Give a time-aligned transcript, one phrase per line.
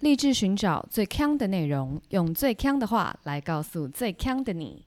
[0.00, 4.84] 立志寻找最强的内容，用最强的话来告诉最强的你。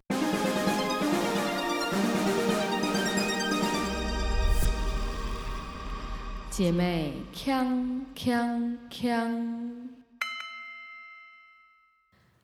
[6.52, 9.90] 姐妹，强强强！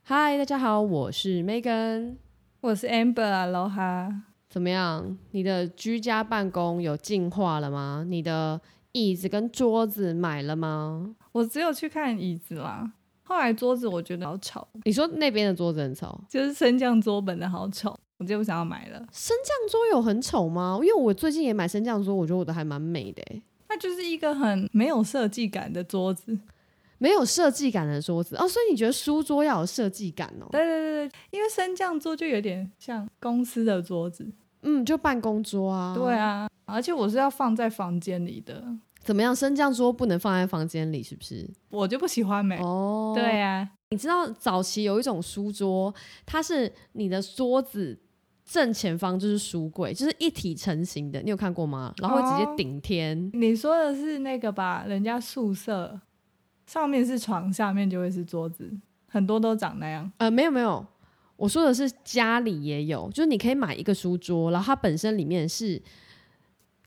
[0.01, 2.15] 嗨，大家好，我是 Megan，
[2.61, 4.21] 我是 Amber，Aloha。
[4.49, 5.15] 怎么样？
[5.31, 8.03] 你的居家办公有进化了吗？
[8.07, 8.59] 你的
[8.93, 11.15] 椅子跟桌子买了吗？
[11.35, 12.89] 我只有去看椅子啦，
[13.23, 14.65] 后来桌子我觉得好吵。
[14.85, 18.99] 你说那边的桌子很吵，就是升降桌本的好丑，我就不想要买了。
[19.11, 20.79] 升降桌有很丑吗？
[20.81, 23.21] 因为我最近也买升降桌，我觉得我的还蛮美的。
[23.67, 26.39] 它就是一个很没有设计感的桌子，
[26.99, 28.47] 没有设计感的桌子哦。
[28.47, 30.47] 所以你觉得书桌要有设计感哦？
[30.53, 34.25] 对对对对，因为升降桌就有点像公司的桌子，
[34.61, 35.93] 嗯，就办公桌啊。
[35.93, 38.63] 对啊，而且我是要放在房间里的。
[39.05, 39.35] 怎么样？
[39.35, 41.47] 升降桌不能放在房间里，是不是？
[41.69, 43.13] 我就不喜欢没哦。
[43.15, 45.93] 对啊，你知道早期有一种书桌，
[46.25, 47.99] 它是你的桌子
[48.43, 51.21] 正前方就是书柜，就是一体成型的。
[51.21, 51.93] 你有看过吗？
[51.99, 53.29] 然后直接顶天。
[53.33, 54.83] 你说的是那个吧？
[54.87, 56.01] 人家宿舍
[56.65, 58.75] 上面是床，下面就会是桌子，
[59.07, 60.11] 很多都长那样。
[60.17, 60.83] 呃，没有没有，
[61.35, 65.79] 我说的是家里也有，就是你可以买一个书桌，然后它本身里面是。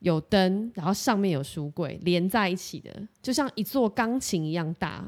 [0.01, 2.91] 有灯，然后上面有书柜连在一起的，
[3.23, 5.05] 就像一座钢琴一样大。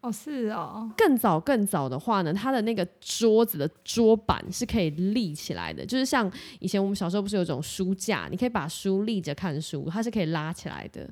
[0.00, 0.88] 哦，是哦。
[0.96, 6.30] 更早更早的话呢，它的那个桌子的桌板是可以立起来的，就是像
[6.60, 11.10] 以前我们小时候不是有种书架，你可以把书立着看书，它是可以拉起来的。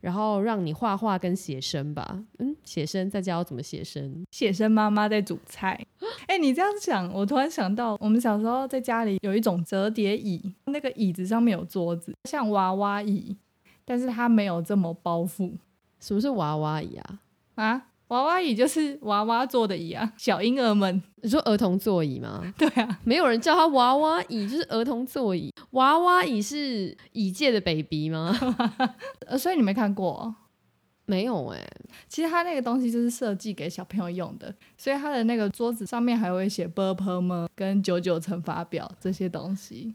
[0.00, 5.78] 然后让你画画跟写生吧，嗯，写生在教怎么写生，写生妈妈在煮菜。
[6.26, 13.36] 哎，你这样想，我突然想到，我们小时候在家里有一种折叠椅，那个椅子上面有桌子，像娃娃椅，
[13.84, 15.52] 但是它没有这么包覆。
[16.00, 17.20] 什么是娃娃椅啊？
[17.56, 17.86] 啊？
[18.10, 22.42] 娃娃椅就是娃娃坐的椅啊， 小婴儿们，你说儿童座椅吗？
[22.58, 25.52] 对啊，没有人叫它娃娃椅，就是儿童座椅。
[25.70, 28.36] 娃娃椅是椅界的 baby 吗？
[29.26, 30.34] 呃，所以你没看过？
[31.06, 31.60] 没有哎，
[32.08, 37.48] 其实它那个东西就是设计给小朋友用的，所以它的那个桌子上面还会写 b u r p e 吗？
[37.54, 39.94] 跟九九乘法表这些东西。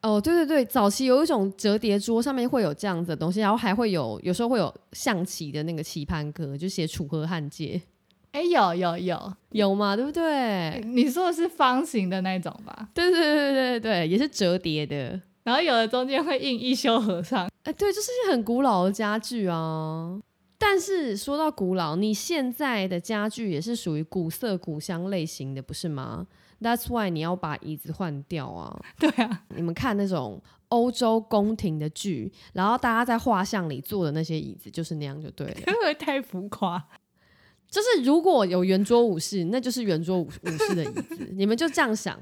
[0.00, 7.80] 哦，对对对，早期有一种折叠桌，上面会有这样子的东西，然后还会有，有时候会有象棋的那个棋盘格，就写楚河汉界。
[8.30, 10.80] 哎，有有有有嘛，对不对？
[10.84, 12.88] 你说的是方形的那种吧？
[12.94, 17.48] 对对对对对，也是折叠的，然后有的中间会印一休和尚。
[17.64, 20.20] 哎，对，就是些很古老的家具啊。
[20.58, 26.26] 但是说到古老，你现在的家具也是属于古色古香类型的，不是吗
[26.60, 28.80] ？That's why 你要把椅子换掉啊！
[28.98, 35.54] 对啊，你们看那种欧洲宫廷的剧，然后大家在画像里坐的那些椅子就是那样就对了。
[35.66, 36.84] 会不会太浮夸？
[37.70, 41.28] 就是如果有圆桌武士，那就是圆桌武武士的椅子。
[41.34, 42.18] 你们就这样想，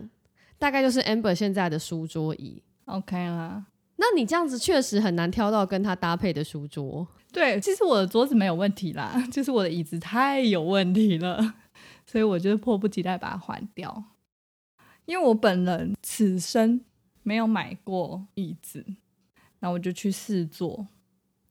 [0.59, 2.63] 大概就是 Amber 现在的书桌椅。
[2.87, 3.65] OK 啦，
[3.97, 7.07] 那你这样子确实很难挑到跟他搭配的书桌。
[7.33, 11.55] 对，其实我的桌子没有问题啦， 就是我的椅子太有问题了，
[12.07, 14.05] 所以我就迫不及待把它换掉。
[15.07, 16.81] 因为我本人此生
[17.23, 18.85] 没有买过椅子，
[19.59, 20.87] 然后我就去试坐。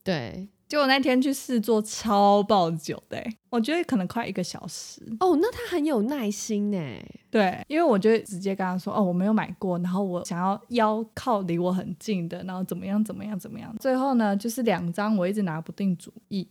[0.03, 5.01] 对，结果那天去试坐超爆久的，我觉得可能快一个小时。
[5.19, 6.77] 哦，那他很有耐心呢。
[7.31, 16.47] 对，因为我就直接跟他说：“哦，我没有买过，然后我想要腰靠离我很近的，然后怎么样怎么样怎么样。”最后呢，就是两张我一直拿不定主意，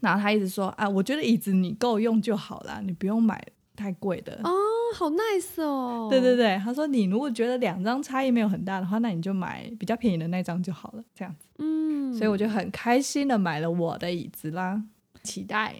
[0.00, 3.40] 然后他一直说：“啊，我觉得椅子你够用就好啦，你不用买
[3.76, 4.50] 太贵的。”哦。
[4.94, 6.06] 好 nice 哦！
[6.08, 11.48] 对对对，他说你如果觉得两张差异没有很大的话，那你就买比较便宜的那张就好了，这样子。
[11.58, 14.80] 嗯，所以我就很开心的买了我的椅子啦。
[15.24, 15.74] 期待，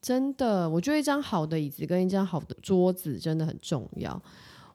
[0.00, 4.20] 真的，我觉得一张好的椅子跟一张好的桌子真的很重要。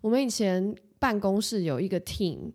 [0.01, 2.51] 我们以前办公室有一个 team，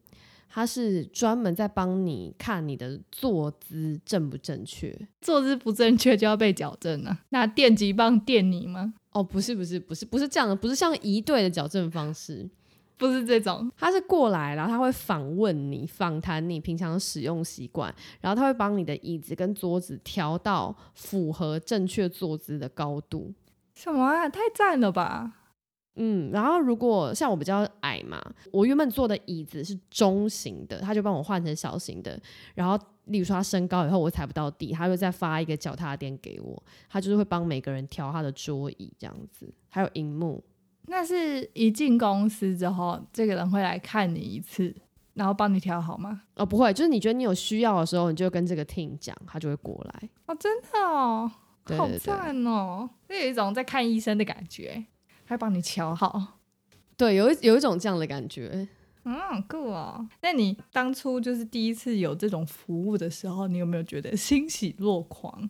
[0.49, 8.95] 他是专门在帮你看你的坐姿正不正确，坐姿不正确就要被矫正了，那电击棒电你吗？
[9.13, 12.49] 哦，不是不是不是不是这样的，不是像一对的矫正方式，
[12.97, 23.33] 不是这种，他是过来，然后他会访问你，访谈你平常使用习惯，然后他会帮你的椅子跟桌子调到符合正确坐姿的高度。
[23.75, 25.33] 什么啊，太赞了吧！
[25.97, 28.23] 嗯，然后如果像我比较矮嘛，
[28.53, 32.21] 我原本坐的椅子是中型的，他就帮我换成小型的，
[32.55, 32.79] 然后。
[33.09, 40.43] 例如说他身高以后我踩不到地，他会再发一个脚踏垫给我，他就是会帮每个人调他的桌椅这样子，还有荧幕。
[40.87, 44.75] 那是一进公司之后，这个人会来看你一次，
[45.15, 46.23] 然后帮你调好吗？
[46.37, 50.09] 哦，不会，就是你觉得你有需要的时候，你就跟这个 team 讲，他就会过来。
[50.27, 51.31] 哦，真的哦，
[51.77, 52.89] 好赞哦！
[53.07, 54.87] 就有一种在看医生的感觉，
[55.25, 56.39] 还帮你瞧好。
[56.97, 58.67] 对，有一有一种这样的感觉。
[59.11, 60.07] 嗯，酷哦！
[60.21, 65.49] 那你当初就是第一次有这种服务的时候，你有没有觉得欣喜若狂？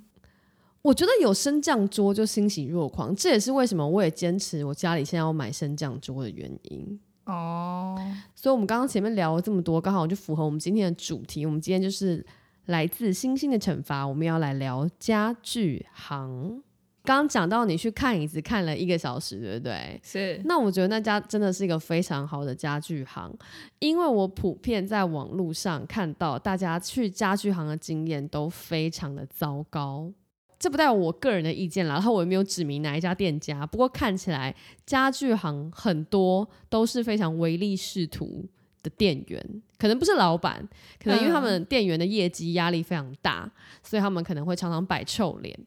[0.81, 7.00] 我觉得有升降桌就欣喜若狂，这也是为什么我也坚持我家里现在要买升降桌的原因。
[7.25, 7.99] 哦，
[8.37, 11.44] 所以，我们刚刚前面聊了这么多，刚好就符合我们今天的主题。
[11.44, 12.25] 我们今天就是
[12.66, 16.62] 来自星星的惩罚，我们要来聊家具行。
[17.08, 19.99] 刚刚讲到你去看椅子看了一个小时，对不对？
[20.05, 23.34] 是那我觉得那家真的是一个非常好的家具行，
[23.78, 30.12] 因为我普遍在网络上看到大家去家具行的经验都非常的糟糕。
[30.58, 33.66] 这不代表我个人的意见啦，然后我也没有指明哪一家店家。
[33.66, 34.54] 不过看起来
[34.84, 38.44] 家具行很多都是非常唯利是图
[38.82, 40.69] 的店员，可能不是老板，
[41.02, 43.50] 可能因为他们店员的业绩压力非常大，
[43.82, 45.58] 所以他们可能会常常摆臭脸。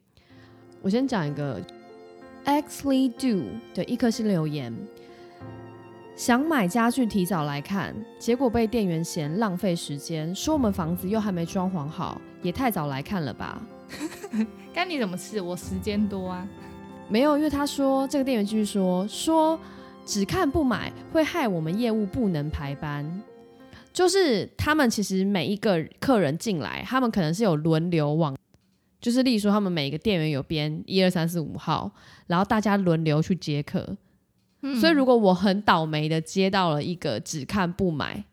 [0.84, 1.62] 我先讲一个
[2.44, 3.46] Xly Do
[3.76, 4.74] 的一颗星留言，
[6.16, 13.62] 想买家具提早来看，结果被店员嫌浪费时间，说我们房子又还没装潢好，也太早来看了吧。
[14.74, 15.40] 干你什么事？
[15.40, 16.48] 我时间多啊。
[17.08, 19.60] 没有，因为他说这个店员继续说说
[20.04, 23.22] 只看不买会害我们业务不能排班，
[23.94, 28.36] 就是他们其实每一个客人进来，他们可能是有轮流往，
[29.02, 31.92] 就是例如说他们每一个店员有编一二三四五号，
[32.28, 33.98] 然后大家轮流去接客，
[34.80, 38.24] 所以如果我很倒霉的接到了一个只看不买，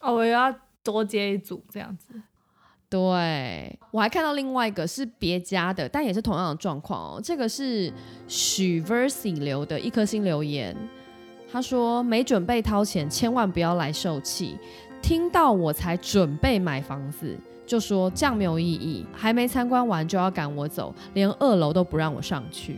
[0.00, 0.52] 哦，我要
[0.82, 2.14] 多接一组这样子。
[2.88, 7.20] 对我还看到另外一个是别家的，但也是同样的状况哦。
[7.22, 7.92] 这个是
[8.28, 10.74] 许 Versi 留的一颗星留言，
[11.50, 14.56] 他说没准备掏钱，千万不要来受气。
[15.02, 22.76] 听到我才准备买房子，就说这样没有意义，还没参观完就要赶我走，连二楼都不让我上去。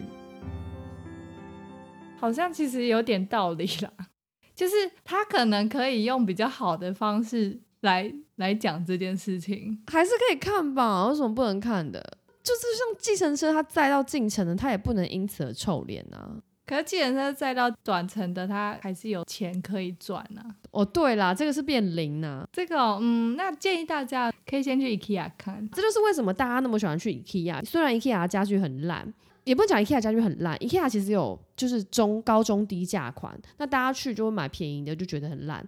[2.19, 3.93] 好像其实有点道理啦，
[4.55, 4.75] 就是
[5.05, 9.81] 他可能可以用比较好的方式来来讲这件事情。
[9.87, 12.19] 还是可以看吧，为什么不能看的？
[12.43, 16.35] 就是像计程车，他载到进城的，他也不能因此而臭脸啊。
[16.69, 20.45] 可是计程车载到短程的，它还是有钱可以赚啊。
[20.71, 25.67] 哦，对啦，这个是变零呐、这个哦、嗯，那建议大家可以先去 IKEA 看。
[25.71, 27.65] 这就是为什么大家那么喜欢去 IKEA。
[27.65, 29.11] 虽然 IKEA 家具很烂，
[29.45, 35.67] 也不能讲 IKEA 家具很烂，IKEA 其实有就是中高中低价款，那大家去就会买便宜的，就觉得很烂。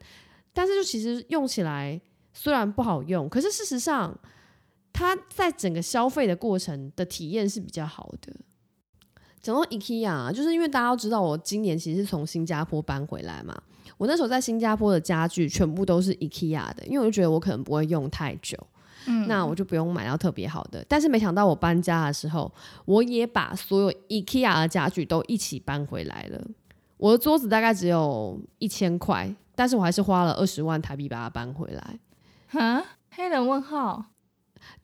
[0.52, 1.98] 但是就其实用起来
[2.34, 4.14] 虽然不好用，可是事实上
[4.92, 8.32] 它在整个消费的过程的体验是比较好的。
[9.42, 13.56] 讲到 IKEA，就是因为大家都知道我今年其实是从新加坡搬回来嘛，
[13.96, 18.56] 我那时候在新加坡的家具全部都是 IKEA 的，因为我就觉得我可能不会用太久。
[19.06, 20.84] 嗯那我就不用买到特别好的。
[20.86, 22.52] 但是没想到我搬家的时候，
[22.84, 26.38] 我也把所有 IKEA 的家具都一起搬回来了。
[26.98, 31.98] 我的桌子大概只有一千块，但是我还是花了二十万台币把它搬回来。
[32.48, 34.04] 哈，黑人问号，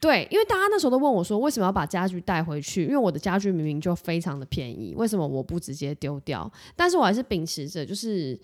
[0.00, 2.84] 对，因为大家那时候都问我说，为什么要把家具带回去？
[2.84, 6.50] 因为我的家具明明就非常的便宜，为什么我不直接丢掉？
[6.74, 8.38] 但是我还是秉持着，就是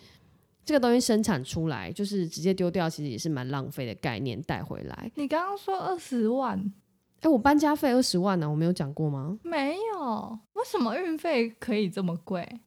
[0.64, 5.10] 这个东西生产出来，就是直接丢掉，其实也是蛮浪费的概念带回来。
[5.14, 6.72] 你刚刚说二十万，
[7.20, 9.38] 哎，我搬家费二十万呢、我没有讲过吗？
[9.42, 12.60] 没有，为什么运费可以这么贵？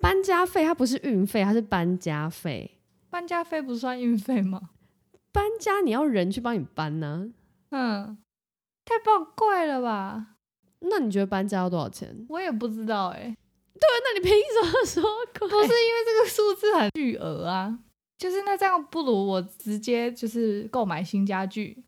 [0.00, 2.72] 搬家费它不是运费，它是搬家费。
[3.08, 4.60] 搬家费不算运费吗？
[5.32, 7.28] 搬家你要人去帮你搬呢、
[7.76, 8.16] 嗯，
[8.84, 10.26] 太宝贵了吧？
[10.78, 12.24] 那你觉得搬家要多少钱？
[12.28, 13.22] 我也不知道哎、
[13.74, 15.02] 对那你凭什么说
[15.38, 15.48] 贵？
[15.50, 17.76] 不是因为这个数字很巨额啊，
[18.16, 21.82] 就是那这样不如我直接就是购买新家具，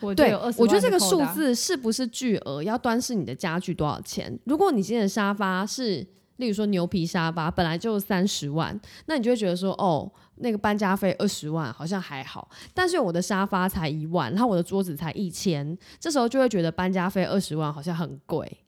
[0.00, 0.34] 我对。
[0.56, 4.36] 我觉得这个数字是不是巨额，要端视你的家具多少钱。
[4.46, 6.04] 如果你今天的沙发是，
[6.36, 12.48] 例如说牛皮沙发，本来就三十万，那你就会觉得说，哦，那个搬家费二十万好像还好。
[12.74, 18.58] 但是我的沙发才一万，然后我的桌子才一千，这时候就会觉得搬家费二十万好像很贵。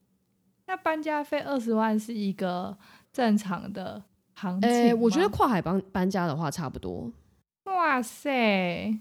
[0.66, 2.76] 那搬家费二十万是一个
[3.12, 4.02] 正常的
[4.34, 7.12] 行情呃，我觉得跨海搬搬家的话差不多。
[7.64, 8.98] 哇塞，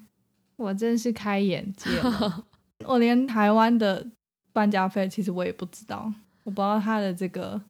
[0.55, 2.45] 我真是开眼界了！
[2.85, 4.05] 我连台湾的
[4.51, 6.11] 搬家费其实我也不知道，
[6.43, 7.61] 我不知道它的这个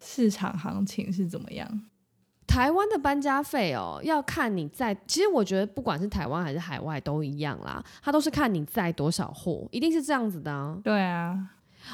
[0.00, 1.80] 市场行情是怎么样。
[2.56, 10.80] 台湾的搬家费哦，要看你在，其实我觉得不管是台湾还是海外都一样啦，它都是看你载多少货，一定是这样子的啊。
[10.82, 11.38] 对啊，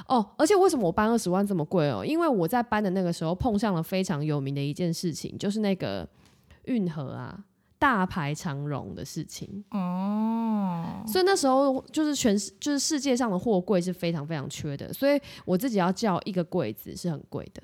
[0.07, 2.05] 哦，而且为什么我搬二十万这么贵哦？
[2.07, 6.09] 因为我在搬的那个时候碰上了非常有名的一件事情，就是那个
[6.67, 7.37] 运河啊
[7.77, 9.65] 大排长龙的事情。
[9.73, 17.61] 哦，所以那时候就是全世就是世界上的货柜是非常非常缺的，所以我自己要叫一个柜子是很贵的。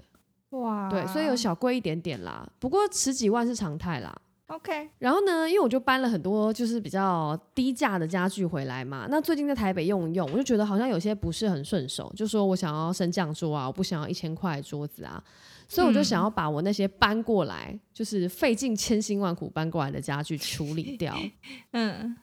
[0.51, 4.15] 哇，对，所以有小贵一点点啦，不过十几万是常态啦。
[4.47, 15.23] OK，然后呢，因为我就搬了很多就是比较低价的家具回来嘛，那最近在台北用一用，我就觉得好像有些不是很顺手，就说我想要升降桌啊，我不想要一千块桌子啊，
[15.69, 21.15] 所以我就想要把我那些搬过来，就是费尽千辛万苦搬过来的家具处理掉。
[21.73, 22.17] 嗯，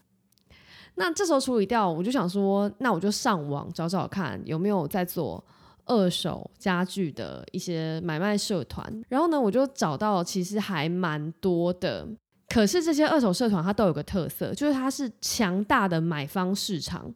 [0.95, 5.45] 那这时候处理掉，我就想说，那我就上网找找看有没有在做
[5.85, 9.03] 二手家具的一些买卖社团。
[9.07, 12.07] 然后呢，我就找到其实还蛮多的。
[12.47, 17.11] 可是这些二手社团它都有个特色，就是它是强大的买方市场，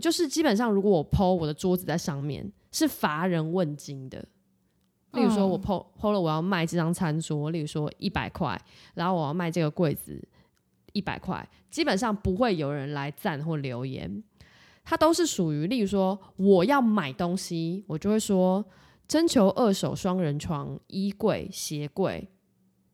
[0.00, 4.24] 就是基本上如果我抛我的桌子在上面，是乏人问津的。
[5.12, 8.60] 例如说，我抛抛了我要卖这张餐桌，例如说一百块，
[8.94, 10.22] 然后我要卖这个柜子
[10.92, 14.22] 一百块，基本上不会有人来赞或留言，
[14.84, 18.64] 它都是属于，例如说我要买东西，我就会说
[19.06, 22.28] 征求二手双人床、衣柜、鞋柜，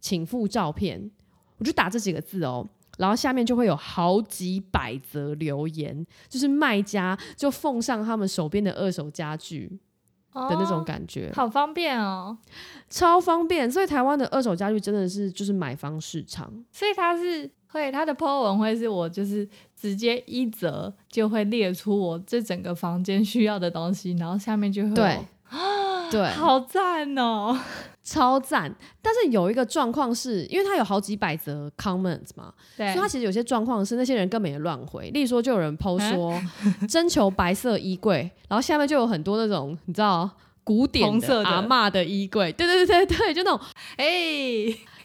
[0.00, 1.10] 请附照片，
[1.58, 2.68] 我就打这几个字哦。
[2.98, 9.78] 然后下面就会有好几百则留言，就是卖家就奉上他们手边的二手家具
[10.48, 11.32] 的那种哦感觉。
[11.34, 12.36] 好方便哦。
[12.88, 25.18] 超方便，所以台湾的二手家具真的是就是买方市场，所以它是会，它的 po 文会是我就是直接一折就会列出我这整个房间需要的东西，然后下面就会有对
[26.12, 27.58] 对，好赞哦。
[28.06, 28.72] 超赞。
[29.02, 36.40] 但是有一个状况是，因为它有好几百则 comments 嘛，对所以他其实有些状况是那些人根本也乱回，例如说就有人 PO 说
[36.88, 40.30] 征求白色衣柜，然后下面就有很多那种你知道。
[40.66, 43.60] 古典红色的的阿嬷的衣柜，对对对对对，就那种
[43.96, 44.06] 哎、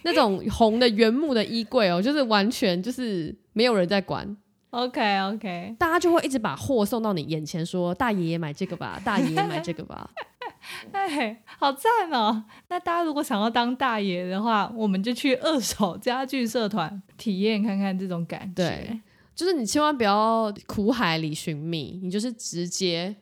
[0.02, 4.26] 那种红的原木的衣柜哦，就是完全就是没有人在管
[4.72, 10.10] ，o k OK，大家就会一直把货送到你眼前，说大爷爷买这个吧，大爷爷买这个吧。
[10.92, 12.44] 哎，好赞哦！
[12.70, 18.64] 那大家如果想要当大爷的话，我们就去二手家具社团体验看看这种感觉。
[18.64, 19.00] 对，
[19.36, 23.16] 就是你千万不要苦海里寻觅，你就是直接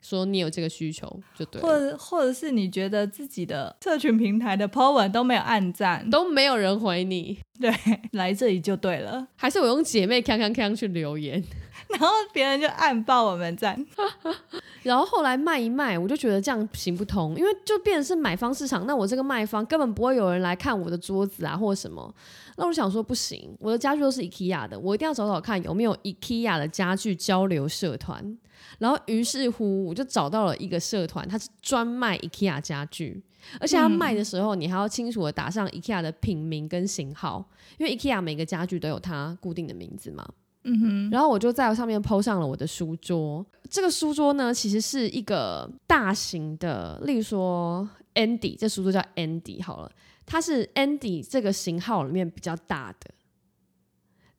[0.00, 7.72] 说你有这个需求就对或，者或者是你觉得自己的社群平台的 po 文都没有按赞，都没有人回你，对，
[8.12, 11.42] 来这里就对了，还是我用姐妹康康康去留言，
[11.88, 13.86] 然后别人就暗爆我们赞。
[14.82, 22.14] 然后后来卖一卖，我就觉得这样行不通，因为就变成是买方市场，那我这个卖方根本不会有人来看我的桌子啊或者什么。
[22.56, 28.38] 那我想说不行，我的家具都是 IKEA 的，我一定要找找看有没有 IKEA 的家具交流社团。
[28.78, 33.22] 然后于是乎我就找到了一个社团，它是专卖 IKEA 家具，
[33.60, 37.44] 而且它卖的时候你还要清楚的打上 IKEA 的品名跟型号，
[37.78, 40.26] 因为 IKEA 每个家具都有它固定的名字嘛。
[40.68, 43.46] 嗯哼，然后我就在上面 PO 上了我的书桌。
[43.70, 49.90] 这个书桌呢，其实是一个大型的，例如说 Andy，这书桌叫 Andy 好了，
[50.26, 53.10] 它是 Andy 这个型号里面比较大的。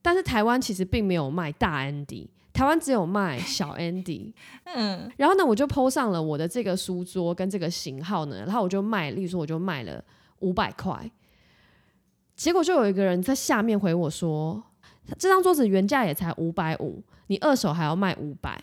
[0.02, 4.34] 但是台湾其实并没有卖大 Andy，台湾只有卖小 Andy。
[4.66, 10.04] 嗯，然后呢，我就 PO 上了我的这个书桌跟这个型号呢，然后我就卖，例如说我就卖了
[10.40, 11.10] 五百块。
[12.36, 14.62] 结果就有一个人在下面回我说，
[15.18, 18.62] 这张桌子原价也才五百五，你二手还要卖五百，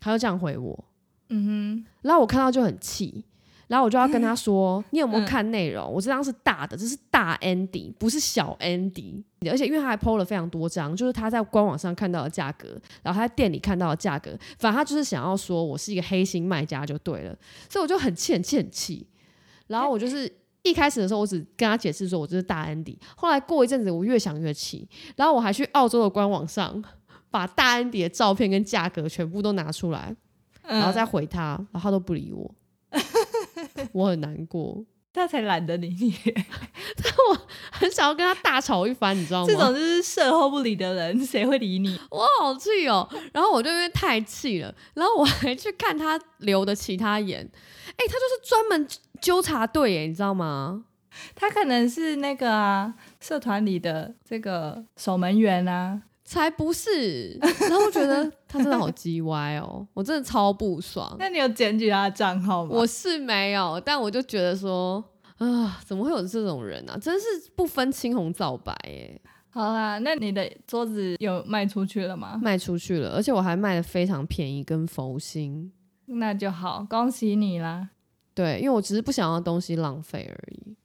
[0.00, 0.84] 他就这样回我。
[1.28, 3.24] 嗯哼然后我看到就很气，
[3.66, 5.90] 然后我就要跟他 说：“你有没有看内容？
[5.90, 9.22] 我这张是大的，这是大 Andy，不是小 Andy。
[9.50, 12.68] 而且因为他还 PO 了非常多张，就是他在官网上看到的价格，
[13.02, 17.34] 然后他在店里看到的价格，反正他就是想要说我是一个黑心卖家就对了。
[17.70, 19.06] 所以我就很气很气很气。
[19.68, 20.30] 然后我就是
[20.62, 26.82] 一开始的时候，我只跟他解释说我这是大 Andy，后来过一阵子我越想越气，然后我还去澳洲的官网上
[27.30, 30.14] 把大 Andy 的照片跟价格全部都拿出来。
[30.62, 32.54] 哼，然后再回他，然后他都不理我，
[33.92, 36.14] 我很难过， 他才懒得理你，
[37.28, 39.46] 我很想要跟他大吵一番，你知道吗？
[39.52, 41.98] 这种就是事后不理的人，谁会理你？
[42.10, 48.86] 我好气哦，然后我就因为太气了，然后我还去看他留的其他言，哎，他就是专门
[49.22, 50.84] 纠察队耶，你知道吗？
[51.34, 56.02] 他可能是那个啊，社团里的这个守门员啊。
[56.24, 61.14] 才不是，然后我觉得他真的好叽歪哦， 我真的超不爽。
[61.18, 62.70] 那你有检举他的账号吗？
[62.72, 65.04] 我是没有，但我就觉得说，
[65.36, 66.96] 啊，怎么会有这种人啊？
[66.96, 69.20] 真是不分青红皂白耶。
[69.50, 72.40] 好啦，那你的桌子有卖出去了吗？
[72.40, 75.70] 卖出去了，而且我还卖的非常便宜，跟佛心。
[76.06, 77.90] 那就好，恭喜你啦！
[78.34, 80.76] 对，因为我只是不想要东西浪费而已。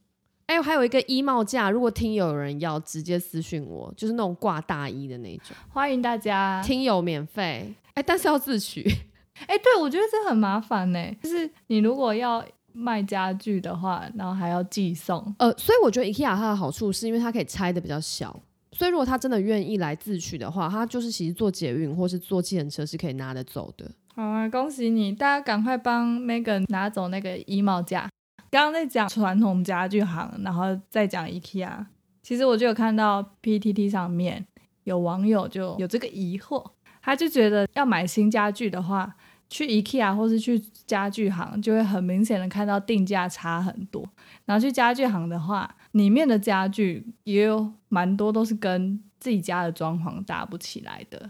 [0.48, 6.62] 哎、还有一个衣帽架，如果听友有人要，直接私讯我，就是那种挂大衣的那种，欢迎大家。
[6.64, 7.74] 听友免费。
[7.96, 8.82] 哎、但是要自取。
[9.48, 11.00] 哎、对，我觉得这很麻烦呢。
[11.22, 15.36] 就是你如果要卖家具的话，然后还要寄送。
[15.40, 18.40] 呃，所以我觉得 IKEA 它的好处是因为它可以拆的比较小，
[18.72, 23.92] 所以如果他真的愿意来自取的话，他就是其实坐捷运或是坐计程车是可以拿得走的。
[24.20, 25.12] 好啊，恭喜你！
[25.14, 28.10] 大家赶快帮 Megan 拿走那个衣帽架。
[28.50, 31.86] 刚刚在讲传统家具行，然后再讲 IKEA。
[32.24, 34.44] 其实我就有看到 PTT 上面
[34.86, 36.72] 有网友就有这个疑惑，
[37.04, 39.16] 他就觉得要买新家具的话，
[39.52, 40.58] 去 IKEA 或是去
[40.88, 44.04] 家具行，就会很明显的看到定价差很多。
[44.46, 51.30] 然后去家具行的话，里面的家具也有蛮多都是跟自己家的装潢搭不起来的。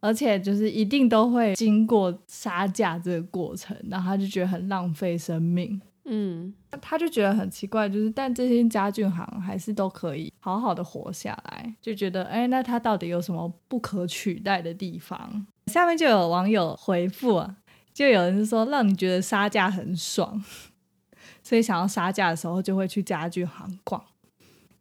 [0.00, 15.46] 而且就是一定都会经过杀价这个过程，然后他就觉得很浪费生命，嗯，他就觉得很奇怪，就是但这些家具行还是都可以好好的活下来，就觉得哎，那它到底有什么不可取代的地方？
[15.66, 17.56] 下面就有网友回复啊，
[17.92, 20.44] 就有人说让你觉得杀价很爽，
[21.42, 24.04] 所以想要杀价的时候就会去家具行逛。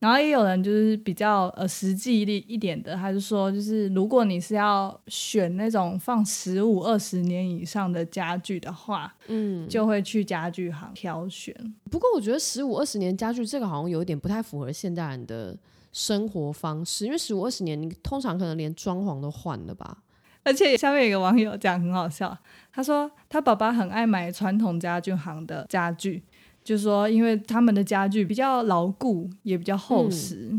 [0.06, 11.56] 然后也有人就是比较呃实际一一点的，他就说就是如果你是要选那种放十五二十年以上的家具的话，嗯，就会去家具行挑选。
[11.90, 15.58] 不过我觉得十五二十年家具这个好像有一点不太符合现代人的
[15.92, 19.98] 生活方式，因为十五二十年你通常可能连装潢都换了吧。
[20.44, 22.38] 而且下面有一个网友讲很好笑，
[22.72, 26.24] 他说他爸爸很爱买传统家具行的家具，
[26.66, 30.52] 就说因为他们的家具比较牢固，也比较厚实。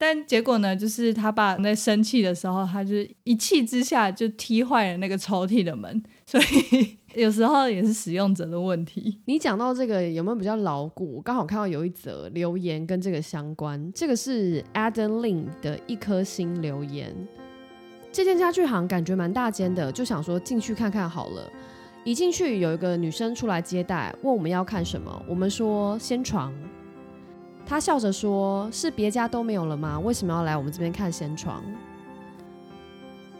[0.00, 9.18] 但结果呢，就是他爸在生气的时候，他就一气之下就踢坏了那个抽屉的门， 所以有时候也是使用者的问题。
[9.24, 11.16] 你讲到这个有没有比较牢固？
[11.16, 17.12] 我刚好看到有一则留言跟这个相关，这个是 Adam Lin 的一颗星留言。
[18.12, 21.50] 这间家具行感觉蛮大间的，就想说进去看看好了。
[22.08, 26.50] 一进去有一个女生出来接待，问我们要看什么，我们说掀床。
[27.66, 30.00] 她笑着说：“是别家都没有了吗？
[30.00, 31.62] 为什么要来我们这边看掀床？”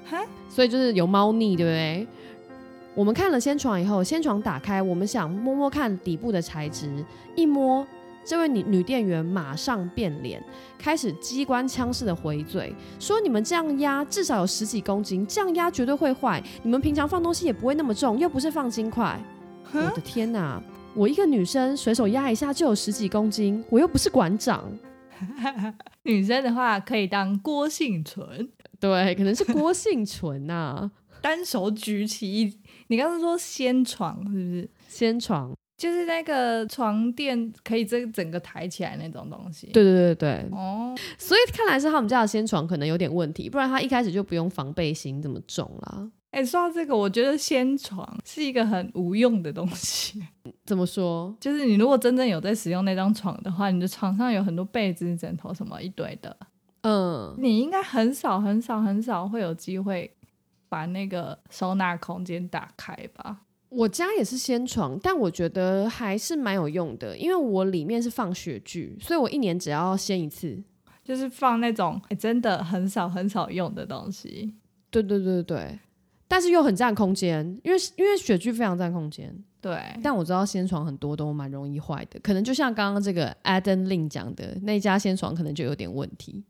[0.04, 2.06] 哈，所以就是有猫腻，对不对？
[2.94, 7.02] 我们看了仙床以后，仙床打开，我们想摸摸看底部的材质，
[7.34, 7.86] 一摸，
[8.24, 10.42] 这位女女店员马上变脸，
[10.78, 16.42] 开始机关枪式的回嘴，说：“你们这样压至少有十几公斤，这样压绝对会坏。
[16.62, 19.18] 你们平常放东西也不会那么重，又不是放金块。”
[19.72, 20.62] 我的天哪！
[20.94, 24.64] 我一个女生随手压一下就有十几公斤，我又不是馆长。
[26.04, 28.48] 女生的话可以当郭幸存，
[28.80, 32.58] 对，可能是郭幸存呐、 单手举起一。
[32.86, 34.70] 你刚刚说先床是不是？
[34.88, 39.68] 先床，就是那个床垫可以这整个抬起来那种东西。
[39.68, 46.10] 对对对对，哦，所以看来是他们家的掀床可能有点问题，不然他一开始就不用防备心这么重啦。
[46.30, 50.22] 哎、说到这个，我觉得掀床是一个很无用的东西。
[50.66, 51.34] 怎么说？
[51.40, 56.36] 就是你如果真正有在使用那张床的话，你的床上有很多被子、枕头什么一堆的，
[56.82, 60.12] 嗯，你应该很少、很少、很少会有机会
[60.68, 63.38] 把那个收纳空间打开吧？
[63.68, 70.62] 我家也是掀床，但我觉得还是蛮有用的，因为我里面是放雪具，所以我一年只要掀一次。
[71.04, 74.54] 就是放那种、哎真的很少、很少用的东西。
[74.90, 75.78] 对对对对，
[76.26, 79.34] 但是又很占空间，因为因为雪具非常占空间。
[79.58, 86.44] 对，但我知道掀床很多都蛮容易坏的，可能就像刚刚这个 Adam Lin 讲的，那家掀床可能就有点问题。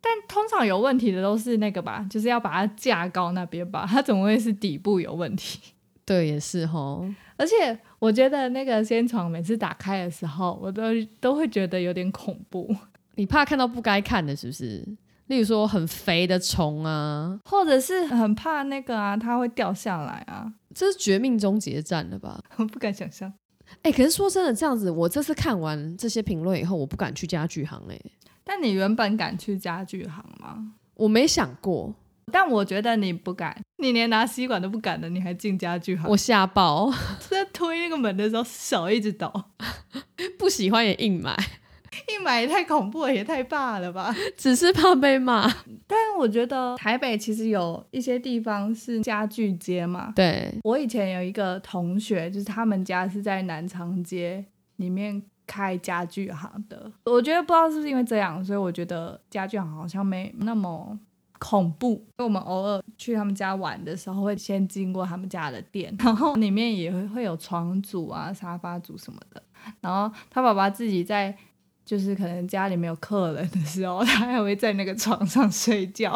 [0.00, 5.71] 但通常有问题的都是那个吧，就是要把它架高那边吧，它怎么会是底部有问题？
[6.04, 7.06] 对，也是吼。
[7.36, 10.84] 而且我觉得那个仙床每次打开的时候，我都
[11.20, 12.74] 都会觉得有点恐怖，
[13.14, 14.86] 你怕看到不该看的，是不是？
[15.28, 22.42] 例如说很肥的虫啊，或者是很怕那个啊，它会掉下来啊，这是绝命终结战了吧？
[22.56, 23.32] 我不敢想象。
[23.80, 27.98] 哎、可是说真的，这样子，我这次看完这些评论以后，我不敢去家具行哎、
[28.44, 30.74] 但你原本敢去家具行吗？
[30.94, 31.94] 我没想过，
[32.30, 36.08] 但我觉得你不敢，你连拿吸管都不敢的，你还进家具行？
[36.08, 36.90] 我吓爆，
[37.28, 39.30] 在推那个门的时候手一直抖，
[40.38, 41.36] 不喜欢也硬买，
[42.14, 44.14] 硬买也太恐怖了，也太霸了吧！
[44.36, 45.46] 只是怕被骂。
[45.86, 50.12] 但我觉得台北其实有一些地方是家具街嘛。
[50.14, 54.44] 对，我以前有一个同学，就是他们家是在南昌街
[54.76, 56.90] 里面开家具行的。
[57.04, 60.98] 我觉得不知道是不是因为这样，所以我觉得家具行好像没那么
[61.42, 62.06] 恐怖。
[62.18, 69.42] 我们偶尔去他们家玩的时候，会先经过他们家的店，然后里面也会会有床组啊、沙发组什么的。
[69.80, 71.36] 然后他爸爸自己在
[71.92, 76.10] 就是可能家里没有客人的时候， 他还会在那个床上睡觉，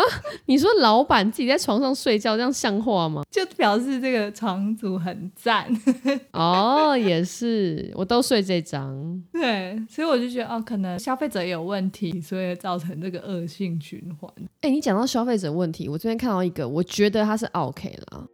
[0.44, 3.22] 你说老板自己在床上睡觉，这样像话吗？
[3.30, 5.66] 就表示这个床主很赞。
[6.32, 9.24] 哦，也是，我都睡这张。
[9.32, 14.30] 对，所以我就觉得哦，可能消费者也有问题，所以造成这个恶性循环。
[14.60, 18.26] 哎、你讲到消费者问题，我这边看到一个，我觉得他是 OK 了。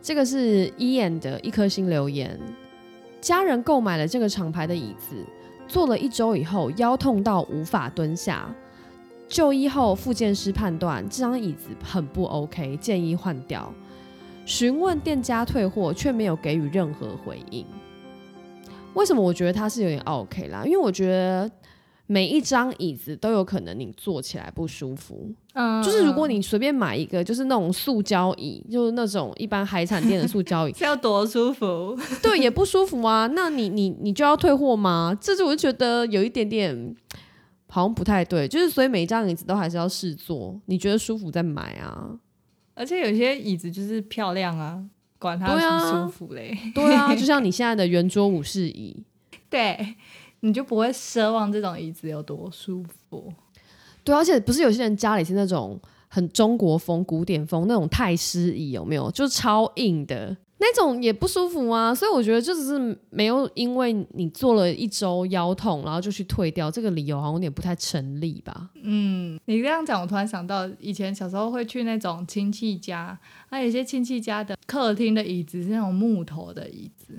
[0.00, 2.38] 这个是伊眼的一颗星留言，
[3.20, 5.16] 家人购买了这个厂牌的椅子，
[5.66, 8.48] 坐了一周以后腰痛到无法蹲下。
[9.26, 13.72] 就医后，复健师判断这张椅子很不 OK，建议换掉。
[14.44, 17.66] 询问店家退货，却没有给予任何回应。
[18.92, 20.62] 为什么我觉得他是有点 OK 啦？
[20.64, 21.50] 因为我觉得
[22.06, 25.32] 每一张椅子都有可能你坐起来不舒服。
[25.54, 33.26] 嗯就是如果你随便买一个，就是那种塑胶椅，就是那种一般海产店的塑胶椅， 是要多舒服，对，也不舒服啊。
[33.28, 35.16] 那你你你就要退货吗？
[35.20, 36.94] 这就我就觉得有一点点
[37.68, 38.46] 好像不太对。
[38.48, 42.10] 就是所以每一张椅子都还是要试坐，你觉得舒服再买啊。
[42.74, 44.82] 而且有些椅子就是漂亮啊，
[45.20, 46.58] 管它舒对啊不舒服嘞。
[46.74, 49.04] 对啊， 就像你现在的圆桌武士椅，
[49.48, 49.94] 对，
[50.44, 53.32] 你就不会奢望这种椅子有多舒服。
[54.04, 59.10] 对啊，而且不是有些人家里是那种很中国风、古典风那种太师椅，有没有？
[59.10, 61.94] 就是超硬的那种也不舒服啊。
[61.94, 68.68] 所以我觉得就只是没有因为你坐了一周腰痛，然后就去退掉，这个理由好像有点不太成立吧？
[68.82, 73.18] 嗯，你这样讲，我突然想到，以前小时候会去那种亲戚家，
[73.50, 77.14] 那有些亲戚家的客厅的椅子是那种木头的椅子。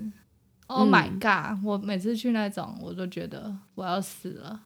[0.68, 4.62] Oh 嗯 my god！、我每次去那种，我都觉得我要死了。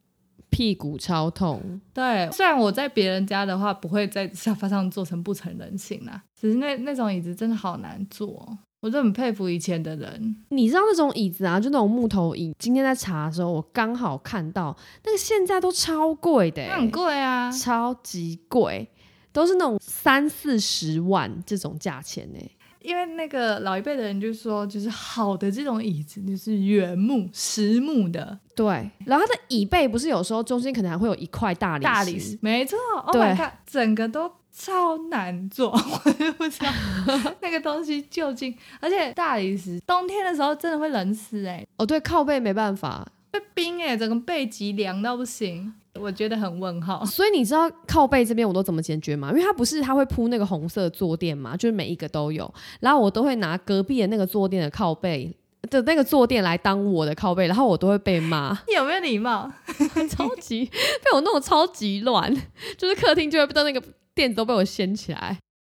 [0.49, 10.37] 屁股超痛，对，虽然我在别人家的话不会在沙发上坐成不成人形啦，只是那那种椅子真的好难坐，我就很佩服以前的人。
[10.49, 12.53] 你知道那种椅子啊，就那种木头椅。
[12.59, 18.91] 今天在查的时候，我刚好看到那个现在都超贵的、欸，很贵啊，超级贵，
[19.33, 22.39] 都是那种三四十万这种价钱呢、
[22.83, 28.38] 因为那个老一辈的人就说，就是好的这种椅子就是原木、实木的。
[28.55, 28.66] 对，
[29.07, 32.79] 然后它的椅背不是有时候中间可能还会有一块大理石，大理石，没错。
[33.05, 33.23] Oh 对。
[33.23, 36.71] My god，整个都超难做，我就不知道。
[37.40, 47.05] 那个东西究竟，而且大理石冬天的时候真的会冷死哎、哦，对，靠背没办法，会冰哎、整个背脊凉到不行，我觉得很问号。
[47.05, 49.31] 所以你知道靠背这边我都怎么解决吗？
[49.31, 55.37] 因为它不是它会铺那个红色坐垫嘛，就是每一个都有，然后我都会拿隔壁的那个坐垫的靠背
[55.69, 59.51] 的那个坐垫来当我的靠背，然后我都会被骂， 你有没有礼貌？
[60.11, 62.35] 超级被我弄得超级乱，
[62.77, 63.83] 就是客厅就会到那个
[64.15, 65.39] 垫子都被我掀起来。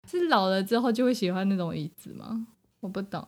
[0.09, 2.47] 是老了之后就会喜欢那种椅子吗？
[2.81, 3.27] 我不懂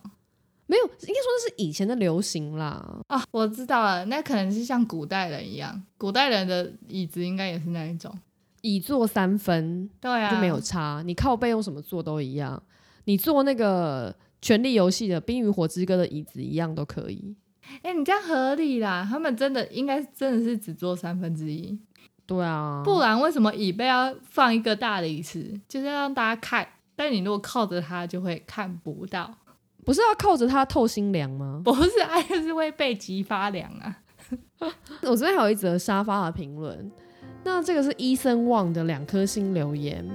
[0.65, 3.01] 没有，应该说那是以前的流行啦。
[3.07, 8.13] 啊，我知道了，那可能是像古代人一样，古代人的椅子应该也是那一种。
[8.61, 12.61] 椅坐三分对啊，就没有差，你靠背用什么坐都一样。
[13.03, 17.35] 你坐那个《权力游戏》的《冰与火之歌》的椅子一样都可以。
[17.81, 21.77] 哎、你这样合理啦，他们真的应该真的是只坐三分之一，
[22.25, 26.65] 对啊，不然为什么椅背要放一个大的椅子，就是要让大家看？
[26.95, 29.33] 但你如果靠着它，就会看不到。
[29.85, 31.61] 不是要靠着它透心凉吗？
[31.65, 33.97] 不是，爱就是会背脊发凉啊。
[35.03, 36.91] 我这边还有一则沙发的评论，
[37.43, 40.05] 那这个是伊森旺的两颗星留言。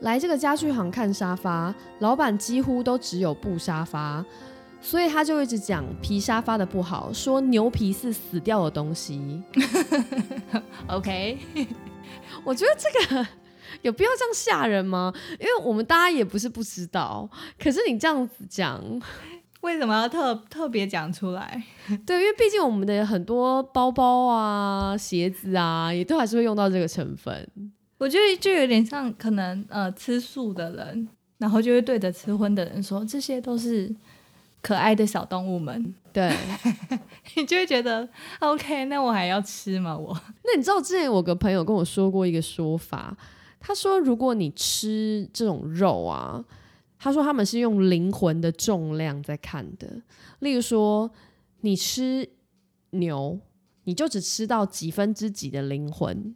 [0.00, 4.24] 来这个家具行看沙发，老板几乎都只有布沙发，
[4.80, 9.42] 所以他就一直讲皮沙发的不好，说牛皮是死掉的东西。
[10.88, 11.38] OK，
[12.44, 13.26] 我觉得这个
[13.82, 15.12] 有必要这样吓人吗？
[15.40, 18.82] 因为我们大家也不是不知道，可是你这样子讲，
[19.60, 21.62] 为什么要特特别讲出来？
[22.06, 27.48] 对，因为毕竟我们的很多包包啊、鞋子啊，也都还是会用到这个成分。
[27.98, 33.92] 我觉得就有点像可能呃吃素的人，然后就会对着吃荤的人说这些都是
[34.62, 36.32] 可爱的小动物们，对，
[37.34, 39.98] 你就会觉得 OK，那我还要吃吗？
[39.98, 43.16] 我那你知道之前我个朋友跟我说过一个说法，
[43.60, 46.44] 他说如果你吃这种肉啊，
[46.98, 50.00] 他说他们是用灵魂的重量在看的。
[50.40, 51.10] 例如说，
[51.60, 52.28] 你吃
[52.90, 53.38] 牛，
[53.84, 56.34] 你就只吃到几分之几的灵魂，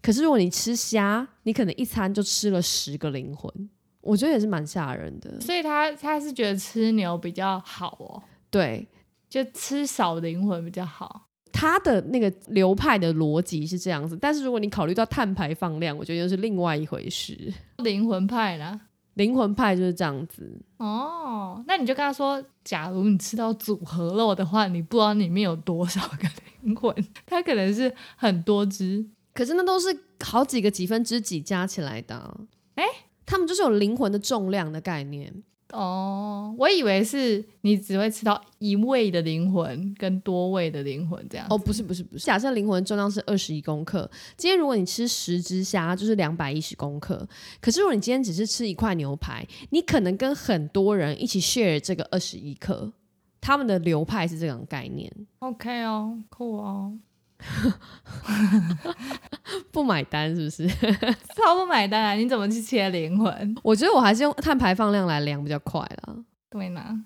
[0.00, 3.70] 可是如果你吃虾，你可能一餐就吃了十个灵魂。
[4.00, 5.40] 我觉得也是蛮吓人的。
[5.40, 8.88] 所以他他是觉得吃牛比较好哦，对，
[9.28, 11.28] 就吃少灵魂比较好。
[11.52, 17.52] 他的那个流派的逻辑是这样子，但是如果你考虑到碳排放量，我觉得又是另外一回事。
[17.78, 18.80] 灵魂派啦。
[19.14, 26.94] 灵魂派就是这样子，哦，那你就跟他说，假如你吃到组合肉的话，你不知道里面有多少个灵灵魂，
[27.26, 29.04] 它可能是很多只。
[29.34, 32.34] 可是那都是好几个几分之几加起来的啊。
[32.76, 32.84] 诶
[33.26, 35.30] 他们就是有灵魂的重量的概念。
[35.72, 41.46] 哦，我以为是你只会吃到一位的灵魂跟多位的灵魂这样。
[41.48, 47.26] 哦，不是不是不是，假设灵魂重量是二十一公克，今天如果你吃十只虾，就是两百一十公克。
[47.60, 52.92] 可是如果你今天只是吃一块牛排，你可能跟很多人一起 share 这个二十一克，
[53.40, 55.10] 他们的流派是这种概念。
[55.38, 56.92] OK 哦，酷哦，
[59.72, 60.68] 不买单是不是？
[61.34, 62.12] 超不买单啊！
[62.12, 63.56] 你怎么去切灵魂？
[63.64, 66.16] 我觉得我还是用碳排放量来量比较快啦。
[66.50, 67.04] 对呢，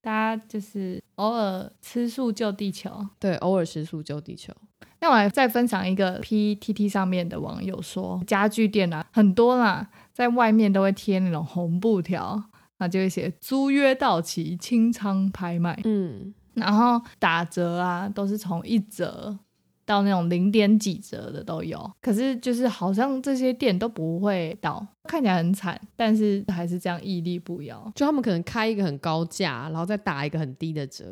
[0.00, 3.06] 大家就是偶尔吃素救地球。
[3.20, 4.52] 对，偶尔食素救地球。
[5.00, 12.42] 那我来再分享一个 PTT 上面的网友说，家具店啊很多啦，在外面都会贴那种红布条，
[12.78, 19.36] 那就会写租约到期清仓拍卖，嗯，然后打折啊都是从一折
[19.84, 21.90] 到那种零点几折的都有。
[22.00, 27.90] 可是就是好像这些店都不会倒，看起来很惨，但是还是这样屹立不摇。
[27.94, 31.04] 就他们可能开一个很高价，然后再打一个很低的折。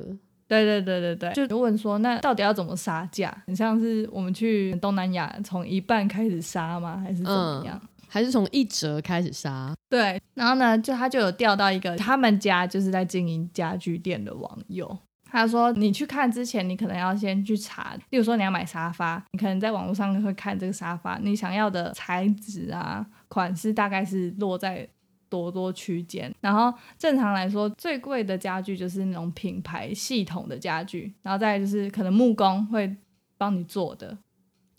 [0.49, 3.33] 对对对对对，就问说那到底要怎么杀价？
[3.47, 7.01] 很像是我们去东南亚从一半开始杀吗？
[7.05, 7.81] 还是怎么样？
[8.09, 9.73] 还是从一折开始杀？
[9.89, 14.99] 对，然后呢，就他就有调到一个他们家就是在经营家具店的网友。
[15.31, 24.89] 他说：“你去看之前，你可能要先去查，例如说你要买沙发，你可能在网络上会看这个沙发，你想要的材质啊、款式大概是落在
[25.29, 26.35] 多多区间。
[26.41, 32.97] 然后正常来说，最贵的家具就是那种品牌系统的家具，然后再就是可能木工会
[33.39, 34.19] 帮你做的，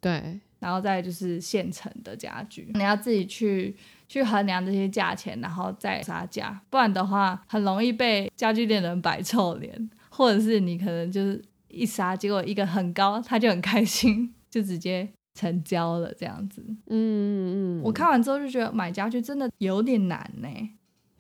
[0.02, 3.76] 对，然后再就是现成的家具，你要自己去
[4.08, 16.62] 去衡量这些价钱，然后再杀价，不然的话很容易被家具店的人摆臭脸，或者是你可能就是一杀，结果一个很高，他就很开心， 就直接成交了这样子。
[16.68, 20.48] 嗯嗯嗯，我看完之后就觉得买家具真的有点难呢、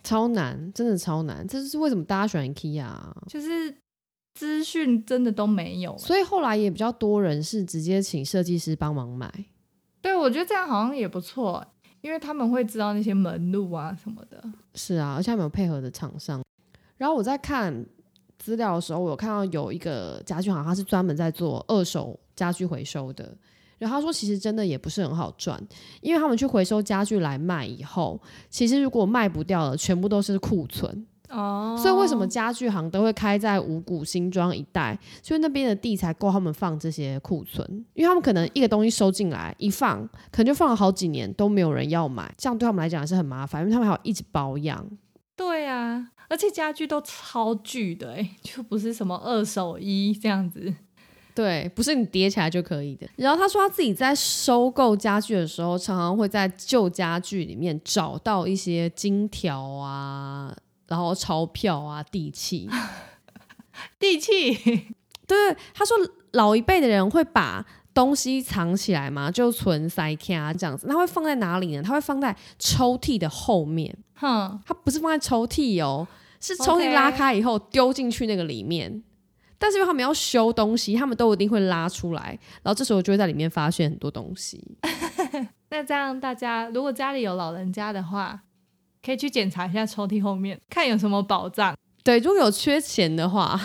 [0.03, 1.47] 超难，真的超难。
[1.47, 3.73] 这就是为什么大家喜欢 IKEA，啊就是
[4.33, 5.97] 资讯真的都没有。
[5.97, 9.31] 所以后来也比较多人是直接请设计师帮忙买。
[10.01, 11.65] 对，我觉得这样好像也不错，
[12.01, 14.43] 因为他们会知道那些门路啊什么的。
[14.73, 16.41] 是啊，而且他们有配合的厂商。
[16.97, 17.85] 然后我在看
[18.41, 23.31] 资料的时候，我有看到有一个家具行，它是专门在做二手家具回收的。
[23.77, 25.59] 然后他说，其实真的也不是很好赚，
[26.01, 31.05] 因为他们去回收家具来卖以后，其实如果卖不掉了，全部都是库存。
[31.29, 34.99] 哦所以为什么家具行都会开在五股新庄一带？
[35.23, 44.85] 所以那边的地才够他们放这些库存，因为他们可能一个东西收进来一放，可能就放了好几年都没有人要买，这样对他们来讲是很麻烦，因为他们还要一直保养。
[45.41, 50.71] 对啊，而且家具都超巨的哎，就不是什么二手衣这样子。
[51.33, 53.09] 对，不是你叠起来就可以的。
[53.15, 60.55] 然后他说他自己在收购家具的时候，常常会在旧家具里面找到一些金条啊，
[60.87, 62.69] 然后钞票啊、地契。
[63.97, 64.93] 地契，
[65.25, 65.97] 对，他说
[66.33, 70.87] 老一辈的人会把东西藏起来嘛，就存塞卡这样子。
[70.87, 71.83] 那会放在哪里呢？
[71.83, 76.07] 它会放在抽屉的后面，哼，它不是放在抽屉哦，
[76.39, 79.03] 是抽屉拉开以后丢进去那个里面。
[79.57, 84.59] 但是因为他们要修东西，他们都一定会拉出来，然后这时候就会在里面发现很多东西。
[85.69, 88.41] 那这样大家如果家里有老人家的话，
[89.05, 91.75] 可以去检查一下抽屉后面，看有什么宝藏。
[92.03, 93.59] 对，如果有缺钱的话，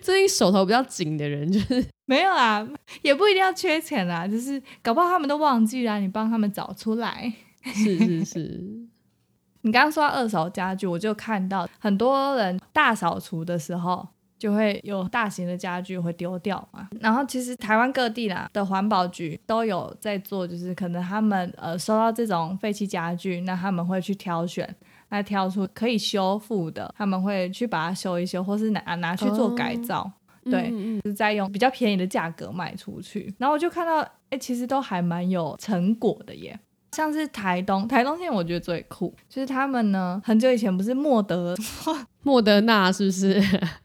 [0.00, 2.66] 最近手头比较紧的人，就是 没有啦，
[3.02, 7.32] 也不一定要缺钱啦，就是搞不好他们都忘记了，你帮他们找出来。
[7.64, 8.40] 是是是，
[9.62, 14.08] 你刚刚说到二手家具，我就看到很多人大扫除的时候。
[14.42, 24.68] 就会有大型的家具会丢掉嘛，然后其实台湾各地啦的环保局都有在做，就是可能他们呃收到这种废弃家具，那他们会去挑选，
[25.12, 30.10] 那挑出可以修复的，他们会去把它修一修，或是拿拿去做改造，
[30.46, 33.32] 对，嗯嗯就是再用比较便宜的价格卖出去。
[33.36, 36.58] 然后我就看到，哎、其实都还蛮有成果的耶。
[36.92, 41.54] 像是台东，台东现在我觉得最酷，就是他们呢，很久以前不是莫德，
[42.24, 43.42] 莫德纳是不是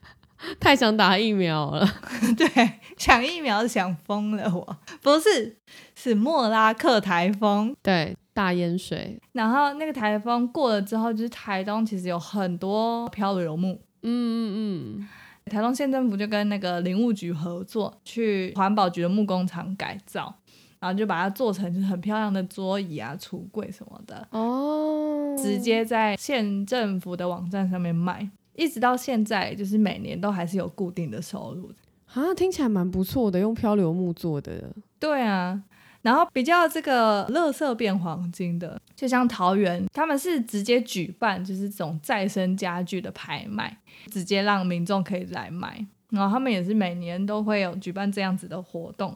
[0.59, 1.85] 太想打疫苗了？
[2.37, 2.47] 对，
[2.95, 5.57] 抢疫苗想疯了我，不是，
[5.93, 7.75] 是莫拉克台风。
[7.81, 13.73] 对，大淹水，然后那个台风过了之后，就是台东其实有很多漂流木，
[14.03, 14.53] 嗯嗯
[14.99, 15.07] 嗯。
[15.45, 20.31] 台东县政府就跟那个林务局合作，去环保局的木工厂改造，
[20.79, 31.71] 然后就把它做成就是很漂亮的桌椅啊、橱柜什么的，嗯，哦，直接在县政府的网站上面卖，一直到现在，就是每年都还是有固定的收入。
[32.13, 34.71] 啊，听起来蛮不错的，用漂流木做的。
[34.99, 35.63] 对啊，
[36.07, 43.77] 然后比较这个乐色变黄金的，就像桃园，他们是直接举办就是这种再生家具的拍卖，
[44.09, 45.85] 直接让民众可以来买。
[46.09, 49.13] 然后他们也是每年都会有举办这样子的活动。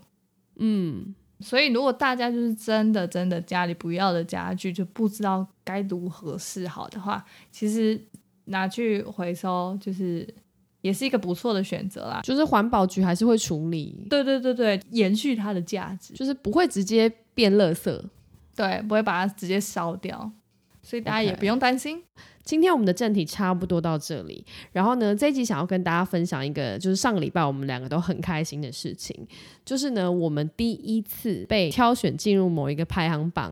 [0.58, 7.24] 嗯，所以如果大家就是真的真的家里不要的家具，就不知道该如何是好的话，
[7.54, 7.98] 其实
[8.46, 10.28] 拿去回收就是
[10.82, 12.22] 也是一个不错的选择啦。
[12.24, 16.14] 就是环保局还是会处理，对对对对，延续它的价值。
[16.14, 18.02] 就是不会直接变垃圾。
[18.54, 20.30] 对，不会把它直接烧掉，
[20.84, 22.04] 所以大家也不用担心。
[22.44, 29.16] 今天我们的正题差不多到这里，然后呢，这一集想要跟大家分享一个，就是上个礼拜我们两个都很开心的事情，
[29.64, 33.52] 就是呢，我们第一次被挑选进入某一个排行榜，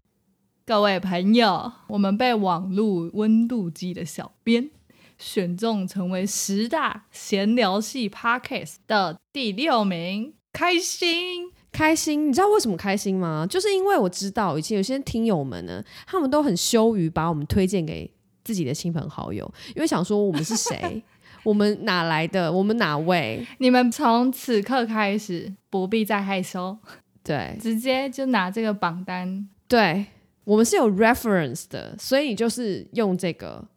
[0.65, 4.69] 各位朋友，我们被网络温度计的小编
[5.19, 11.51] 选中成为十大闲聊系 Podcast 的第六名，开心！
[11.71, 12.27] 开心。
[12.29, 13.45] 你知道为什么开心吗？
[13.47, 18.11] 就是因为我知道以前有些听友们呢，他们都很羞于把我们推荐给
[18.43, 21.03] 自己的亲朋好友，因为想说我们是谁，
[21.43, 23.45] 我们哪来的，我们哪位？
[23.59, 26.75] 你们从此刻开始不必再害羞，
[27.23, 29.47] 对直接就拿这个榜单。
[29.67, 30.07] 对，
[30.45, 33.67] 我们是有 reference 的，所以你就是用这个，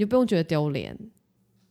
[0.00, 0.96] 你就不用觉得丢脸，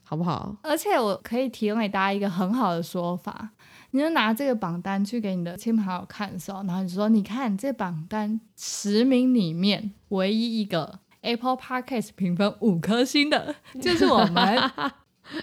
[0.03, 0.55] 好不好？
[0.61, 3.49] 而且我可以提供给大家一个很好的说法，
[3.89, 14.59] 你就拿这个榜单去给你的亲朋好友看的时候，然后你说：“你看这榜单十名里面唯一一个 Apple Podcast 评分五颗星的， 就是我们。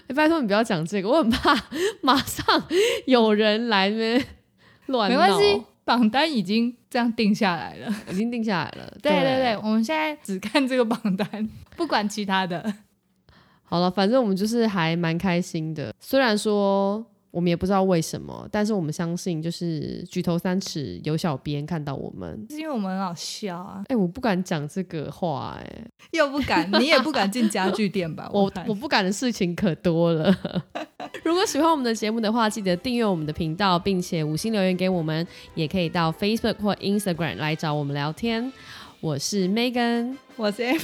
[0.07, 1.53] 欸拜托你不要讲这个，我很怕
[2.01, 2.45] 马上
[3.05, 4.25] 有人来那边
[4.85, 5.17] 乱闹。
[5.17, 7.95] 没关系，榜单已经这样定下来了。
[8.11, 8.93] 已经定下来了。
[9.01, 12.73] 对对对，我们现在只看这个榜单，不管其他的。
[13.63, 15.93] 好了，反正我们就是还蛮开心的。
[15.99, 17.05] 虽然说
[17.37, 22.43] 我们也不知道为什么，但是我们相信，就是举头三尺有小编看到我们。
[22.49, 28.27] 是因为我们很好笑啊，哎、我不敢讲这个话、哎，又不敢，你也不敢进家具店吧？
[28.33, 30.35] 我我不敢的事情可多了。
[31.23, 38.51] 如果喜欢我们的节目的话，记得订阅我们的频道，并且五星留言给我们，也可以到 Facebook 或 Instagram 来找我们聊天。
[38.99, 40.79] 我是 Megan，我是 M，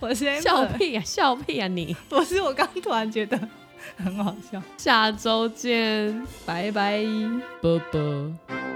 [0.00, 1.94] 我是 M，笑屁啊，笑屁啊你！
[2.08, 3.38] 不是我刚突然觉得
[3.96, 7.04] 很好笑，下周见，拜拜。
[7.60, 8.71] 啵啵。